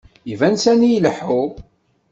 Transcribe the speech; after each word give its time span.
Iban 0.31 0.55
sani 0.63 0.89
ileḥḥu.. 0.97 1.43